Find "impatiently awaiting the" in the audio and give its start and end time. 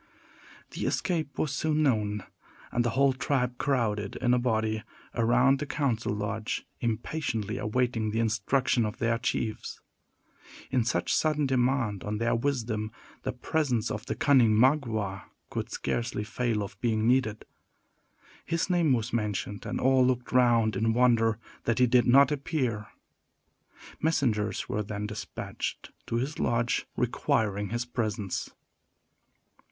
6.79-8.19